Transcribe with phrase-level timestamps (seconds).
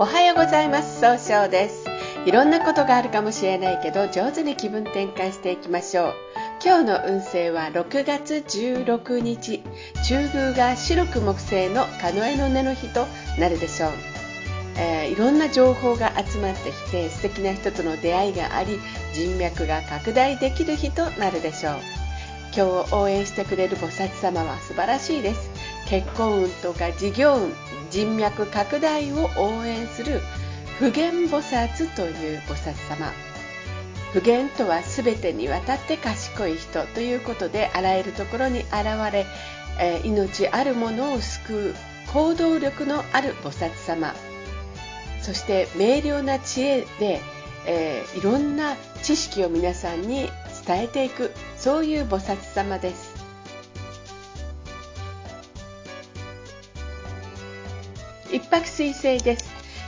[0.00, 1.00] おはようございます。
[1.00, 1.84] 総称です。
[2.26, 6.14] いろんなことがあるかもしれないけど上手に気分転換していきましょう。
[6.64, 9.62] 今日の運勢は6月16日。
[10.04, 13.06] 中宮が白く木製のカノエの根の日と
[13.38, 13.90] なるでしょう、
[14.78, 18.80] えー、いろんな情報が集まってきて素敵な人との出会いがあり
[19.12, 21.74] 人脈が拡大できる日となるでしょう。
[22.46, 25.50] 今日を応援してくれる菩薩様は素晴らしいです。
[25.88, 27.52] 結婚運とか事業運
[27.94, 30.20] 人脈拡大を応援する
[30.80, 33.12] 普賢菩薩という菩薩様。
[34.12, 38.72] 普賢とは全てにわたって賢い人ということであらゆるところに現
[39.12, 39.26] れ、
[39.78, 41.74] え、命あるものを救う
[42.12, 44.12] 行動力のある菩薩様。
[45.22, 47.20] そして明瞭な知恵で、
[47.64, 50.28] えー、いろんな知識を皆さんに
[50.66, 53.13] 伝えていくそういう菩薩様です。
[58.34, 59.44] 一泊水星です。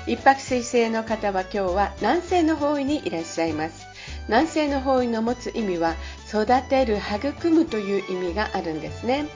[0.07, 3.85] 一泊水星の方は今日は南西の方位にいらっしゃいます。
[4.29, 5.97] 南西の方位の持つ意味は
[6.29, 9.27] 育てる育むという意味があるんですね。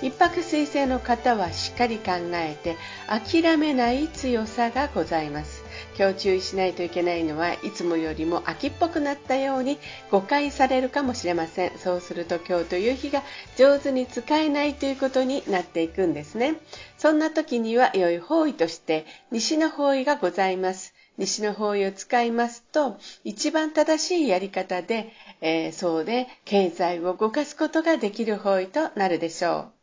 [0.00, 5.53] 一泊水星の方はしっかり考えて諦めない強さがございます。
[5.96, 9.78] 今日注意しないといけないのはいつもよりも秋っぽくなったように
[10.10, 11.78] 誤解されるかもしれません。
[11.78, 13.22] そうすると今日という日が
[13.56, 16.54] 上手に使えないということになっていくんですね。
[16.98, 20.94] そんな時には良い方位として西の方位がございます。
[21.16, 29.73] 西の方位を使いますと一番正しいやり方で、えー、そうで経済を動かすことができる方位となるでしょう。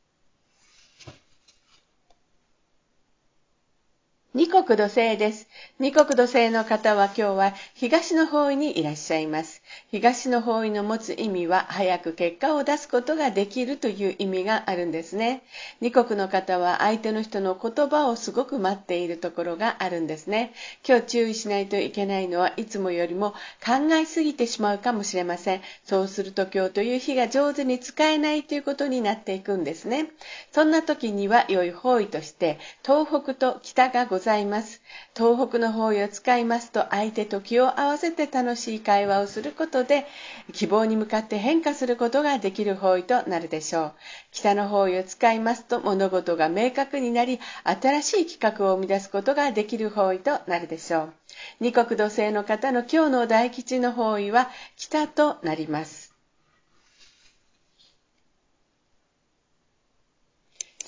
[4.34, 5.50] 二国土星です。
[5.78, 9.62] 二国土星の方は今日は東の方位にいらっしゃいます。
[9.90, 15.44] 東の方位の持つ意味は早く結果を出すことができるという意味があるんですね。
[15.82, 20.54] 二国の方は相手の人の言葉をすごく待っているところがあるんですね。
[20.88, 23.32] 今日注意しないといけないのはいつもよりも
[23.62, 25.62] 考えすぎてしまうかもしれません。
[25.84, 30.06] そうすると今日という日が上手に使えないということになっていくんですね。
[30.54, 34.82] そんな時には良い方位として東北と北がございます。
[35.18, 40.06] 東北の方位を使いますと相手と気を合わせて楽しい会話をすることで
[40.54, 43.94] 希望に向かって変化することができる方位となるでしょう。
[44.32, 51.14] 北の方位を使いますと物事が明確になり新しい企画を生み出すことができる方位となるでしょう。
[51.60, 56.11] 二国土星の方の今日の大吉の方位は北となります。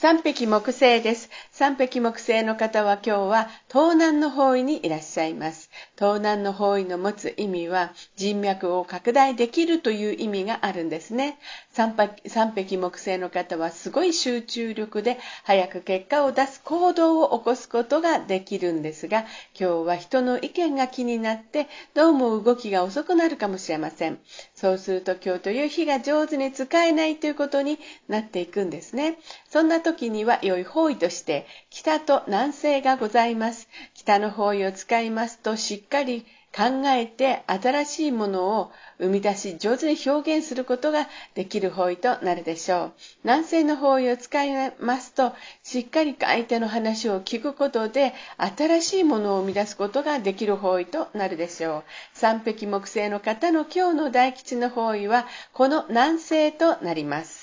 [0.03, 1.29] 三匹木星です。
[1.53, 5.69] 三匹木星の方は今日は東南の方位にいらっしゃいます。
[5.97, 11.37] 東南の方位の持つ意味は人脈を拡大できるという意味があるんですね。
[11.73, 11.95] 三
[12.53, 19.25] 匹木星の方はすごい集中力で早く結果を出す行動を起こすことができるんですが、
[19.59, 24.19] 今日は人の意見が気になってどうも動きが遅くなるかもしれません。
[24.55, 29.17] そうすると今日という日が上手に使えないということになっていくんですね。
[29.49, 33.67] そんな時には良い方位として北と南西がございます。
[33.93, 36.25] 北の方位を使いますとしっかり
[36.55, 42.91] 考えて新しいものを生み出し上手に表現することができる方位となるでしょう。
[43.23, 51.83] 南西の方位を使いますとしっかり相手の話を聞くことで新しいものを生み出すことができる方位となるでしょう。
[52.13, 57.42] 三匹木星の方の今日の大吉の方位はこの南西となります。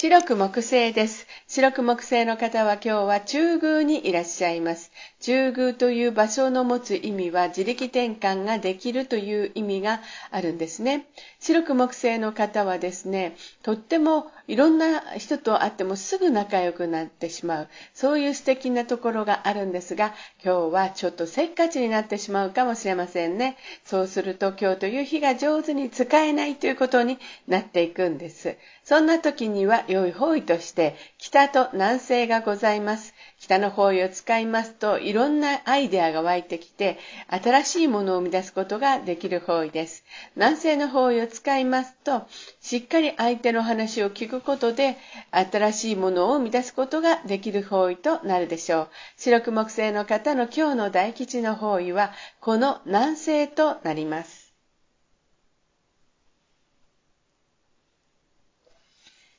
[0.00, 1.26] 白く木星です。
[1.48, 4.92] 白く木星の方は今日は中宮にいらっしゃいます。
[5.18, 10.00] 中宮という場所の持つ意味は自力転換ができるという意味が
[10.30, 11.06] あるんですね。
[11.40, 17.68] 白く木星の方はですね、とってもいろんな人と会ってもすぐ仲良くなってしまう。
[17.92, 23.58] そういう素敵なところがあるんですが、今日はちょっとせっかちになってしまうかもしれませんね。
[23.84, 28.56] そうすると今日という日が上手に使えないということになっていくんです。
[28.84, 33.12] そんな時には良い方位として北と南西がございます。
[33.38, 40.04] 北の方位を使いますといろんなアイデアが湧いてきて新しいものを生み出すことができる方位です。
[40.36, 42.22] 南西の方位を使いますと
[42.62, 44.96] しっかり相手の話を聞くくことで
[45.30, 48.88] 新しいものを生み出すことができる方位となるでしょう。
[49.16, 54.48] 白く木星の方の今日の大吉の方位はこの南西となります。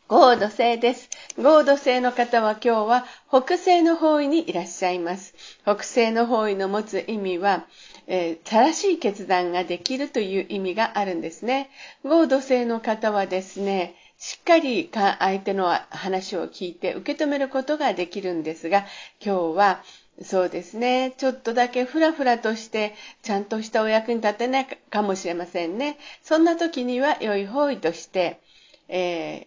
[0.09, 1.07] 合土星です。
[1.37, 5.35] 合土星の方は今日は北西の方位にいらっしゃいます。
[5.61, 7.67] 北西の方位の持つ意味は、
[8.07, 11.69] えー、正しい決断ができるという意味があるんですね。
[12.03, 18.85] 合土星の方はですね、しっかり相手の話を聞いて受け止めることができるんですが、
[19.23, 19.83] 今日は
[20.21, 21.13] そうですね。
[21.17, 25.97] ちょっとだけふらふらとして、ちゃんとしたお役に立てないかもしれませんね。
[26.21, 28.41] そんな時には良い方位として、
[28.89, 29.45] えー、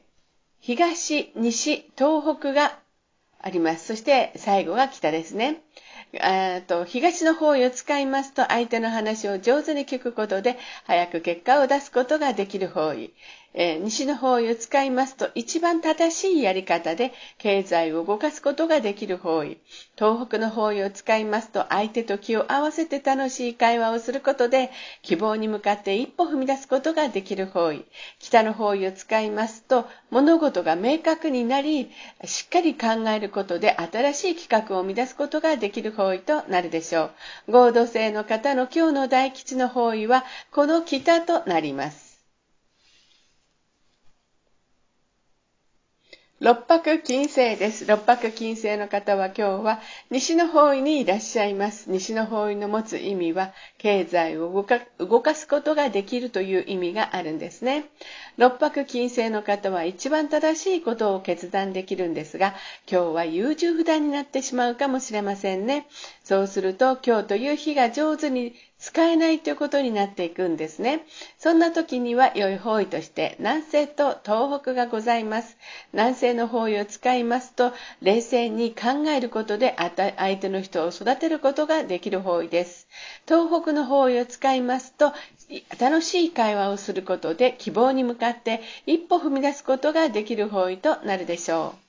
[0.60, 2.78] 東、西、東北が
[3.42, 3.88] あります。
[3.88, 5.60] そして最後が北ですね。
[6.66, 13.12] と東の方位を使いますと相手の話を上手に聞くことで早く結果を出すことができる方位。
[13.54, 19.58] えー、西の方位を使いますと一番正しいやり方で経済を動かすことができる方位。
[19.96, 24.70] 東北の方位を使いますと相手と気を合わせて楽しい会話をすることで
[25.02, 27.84] 希望に向かって一歩踏み出すことができる方位。
[28.18, 31.90] 北の方位を使いますと物事が明確になり
[32.24, 37.10] しっかり考えることで新しい企画を生み出すことができる方位となるでしょ
[37.48, 37.52] う。
[37.52, 42.11] 合同性の方の今日の大吉の方位はこの北となります。
[46.42, 47.86] 六白金星です。
[47.86, 49.80] 六白金星の方は今日は
[50.10, 51.88] 西の方位にいらっしゃいます。
[51.88, 57.84] 西の方位の持つ意味は経済を動か動かすことができるという意味があるんですね。
[58.38, 62.54] 六白金星の方は一番正しいことを決断できるんですが、
[62.90, 65.86] 今日は優柔不断になってしまうかもしれませんね。
[66.24, 71.06] そうすると今日という日が上手に使えないということになっていくんですね。
[71.38, 75.56] そんな時には良い方位として南西と東北がございます。
[75.92, 79.76] 南西の方位を使いますと冷静に考えることで
[80.16, 82.88] 相手の人を育てることができる方位です。
[83.28, 85.12] 東北の方位を使いますと
[85.78, 91.82] 楽しい会話をすることで希望に向かって一歩踏み出すことができる方位となるでしょう。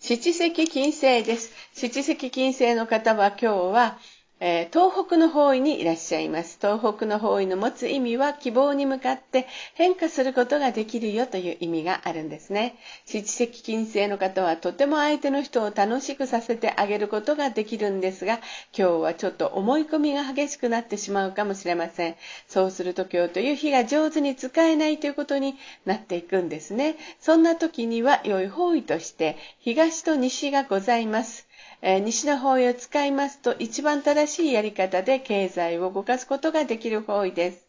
[0.00, 1.50] 七石金星です。
[1.72, 3.98] 七石金星の方は今日は、
[4.40, 6.58] えー、東北の方位にいらっしゃいます。
[6.60, 12.76] 東北の方位の持つ意味は希望に向かって変化することができるよという意味があるんですね。
[13.04, 18.34] 七石金星の方はとても相手の人を楽しくさせてあげることができるんですが、
[18.76, 22.14] 今日はちょっと思い込みが激しくなってしまうかもしれません。
[22.46, 26.94] そうすると今日という日が上手に使えないということになっていくんですね。
[27.18, 31.47] そんな時には良い方位として東と西がございます。
[31.80, 37.66] え西の方位を使いますと一番正しいやり方で経済を動かすことができる方位です。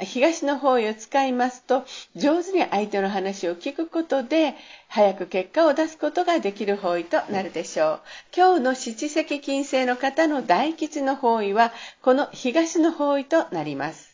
[0.00, 1.84] 東の方位を使いますと
[2.16, 4.54] 上手に相手の話を聞くことで
[4.88, 8.00] 早く結果を出すことができる方位となるでしょう。
[8.34, 14.13] 今日の七石金星の方の大吉の方位はこの東の方位となります。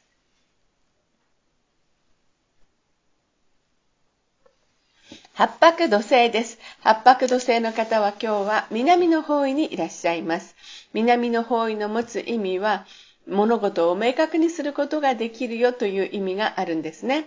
[5.40, 6.58] 八白土星です。
[6.80, 10.54] 八白土星の方は今日は南の方位にいらっしゃいます。
[10.92, 12.84] 南の方位の持つ意味は、
[13.26, 17.26] 物事を明確にすることができるよという意味があるんですね。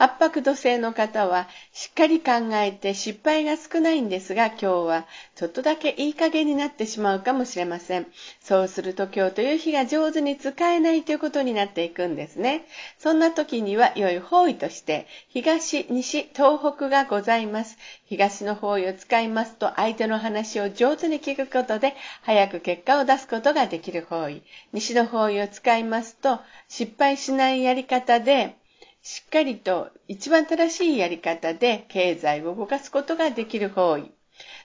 [0.00, 8.06] 八白土星の方はしっかり考えて失敗が少ないんですが今日はちょっとだけいい加減になってしまうかもしれません。
[8.40, 12.64] そうすると今日という日が上手に使えないということになっていくんですね。
[12.98, 17.76] そんな時には良い方位として東、西、東北がございます。
[18.06, 24.42] 東の方位を使いますと相手の話を上手に聞くことで早く結果を出すことができる方位。
[24.72, 26.40] 西の方位を使いますと
[26.70, 28.56] 失敗しないやり方で
[29.02, 34.12] しっかりと一番正しいやり方で経済を動かすことができる方位。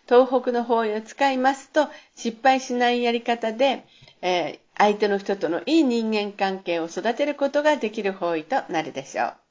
[0.07, 3.85] 東北の方位を使いますと失敗しないやり方で、
[4.21, 9.44] えー、相手の人とのいい人間関係を育てることができる方位となるでしょう。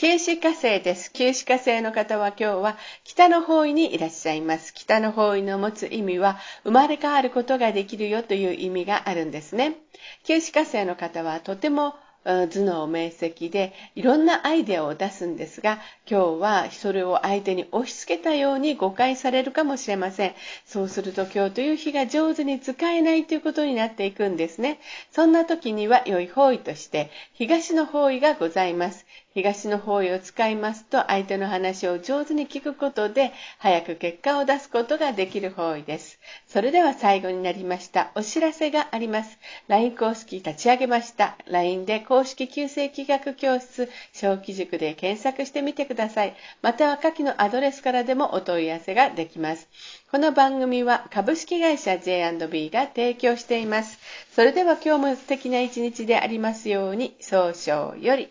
[0.00, 1.12] 九死火星です。
[1.12, 4.72] 九死火星の方は今日は北の方位にいらっしゃいます。
[4.72, 9.74] 北の方位の持つ意味は生まれ変わることができるよという意味があるんですね。
[10.22, 20.34] 九死火星の方はとても頭脳明晰でいろんなアイデアを出すんですが今日はそれを相手に押し付けたように誤解されるかもしれません
[20.66, 24.78] そうすると今日という日が上手に使えないということになっていくんですね
[25.10, 36.18] そんな時には良い方位として東の方位がございます東の方位を使いますと相手の話を上手に聞くことで早く結果を出すことができる方位です。
[36.46, 39.38] それでは最後になりましたお知らせがあります。
[39.68, 41.36] LINE 公式立ち上げました。
[41.46, 46.34] LINE で公式旧正規学教室小規塾で検索してみてください。
[46.62, 49.68] または下記のアドレスからでもお問い合わせができます。
[50.10, 53.98] この番組は株式会社 J&B が提供しています。
[54.34, 58.26] それでは今日も素敵な一日でありますように、早々より。